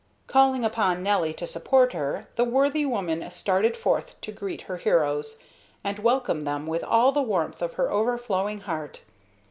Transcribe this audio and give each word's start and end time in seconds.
Calling 0.25 0.65
upon 0.65 1.03
Nelly 1.03 1.31
to 1.35 1.45
support 1.45 1.93
her, 1.93 2.27
the 2.35 2.43
worthy 2.43 2.87
woman 2.87 3.29
started 3.29 3.77
forth 3.77 4.19
to 4.21 4.31
greet 4.31 4.63
her 4.63 4.77
heroes, 4.77 5.37
and 5.83 5.99
welcome 5.99 6.41
them 6.41 6.65
with 6.65 6.83
all 6.83 7.11
the 7.11 7.21
warmth 7.21 7.61
of 7.61 7.73
her 7.75 7.91
overflowing 7.91 8.61
heart. 8.61 9.01